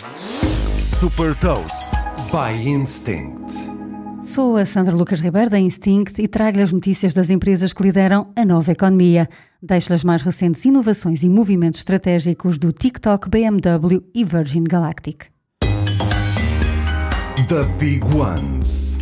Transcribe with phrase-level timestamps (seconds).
[0.00, 1.88] Super Toast
[2.32, 3.52] by Instinct.
[4.22, 8.32] Sou a Sandra Lucas Ribeiro da Instinct e trago-lhe as notícias das empresas que lideram
[8.34, 9.28] a nova economia.
[9.62, 15.26] Deixo-lhe as mais recentes inovações e movimentos estratégicos do TikTok, BMW e Virgin Galactic.
[17.48, 18.99] The Big Ones.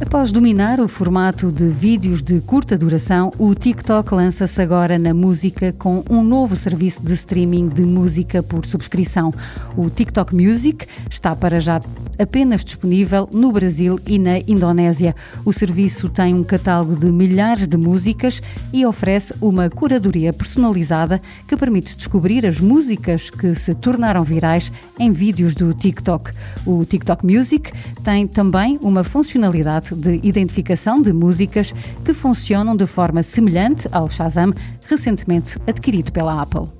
[0.00, 5.74] Após dominar o formato de vídeos de curta duração, o TikTok lança-se agora na música
[5.78, 9.30] com um novo serviço de streaming de música por subscrição.
[9.76, 11.82] O TikTok Music está para já
[12.18, 15.14] apenas disponível no Brasil e na Indonésia.
[15.44, 21.56] O serviço tem um catálogo de milhares de músicas e oferece uma curadoria personalizada que
[21.56, 26.30] permite descobrir as músicas que se tornaram virais em vídeos do TikTok.
[26.64, 27.70] O TikTok Music
[28.02, 31.72] tem também uma funcionalidade de identificação de músicas
[32.04, 34.52] que funcionam de forma semelhante ao Shazam,
[34.88, 36.79] recentemente adquirido pela Apple.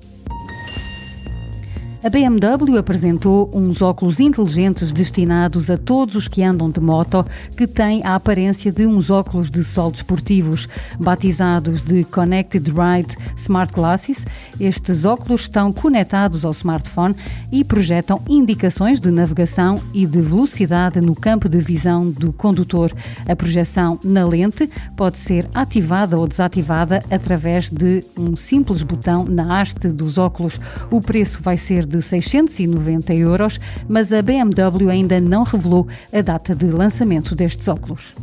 [2.02, 7.66] A BMW apresentou uns óculos inteligentes destinados a todos os que andam de moto, que
[7.66, 10.66] têm a aparência de uns óculos de sol desportivos.
[10.98, 14.24] Batizados de Connected Ride Smart Glasses,
[14.58, 17.14] estes óculos estão conectados ao smartphone
[17.52, 22.94] e projetam indicações de navegação e de velocidade no campo de visão do condutor.
[23.28, 29.60] A projeção na lente pode ser ativada ou desativada através de um simples botão na
[29.60, 30.58] haste dos óculos.
[30.90, 36.54] O preço vai ser de 690 euros, mas a BMW ainda não revelou a data
[36.54, 38.14] de lançamento destes óculos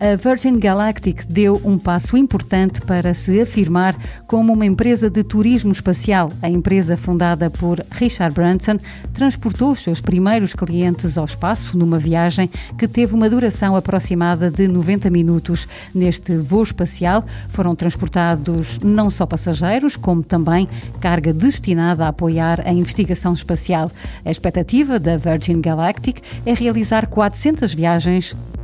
[0.00, 3.96] a Virgin Galactic deu um passo importante para se afirmar
[4.26, 6.32] como uma empresa de turismo espacial.
[6.40, 8.78] A empresa, fundada por Richard Branson,
[9.12, 14.68] transportou os seus primeiros clientes ao espaço numa viagem que teve uma duração aproximada de
[14.68, 15.66] 90 minutos.
[15.92, 20.68] Neste voo espacial foram transportados não só passageiros, como também
[21.00, 23.90] carga destinada a apoiar a investigação espacial.
[24.24, 28.36] A expectativa da Virgin Galactic é realizar 400 viagens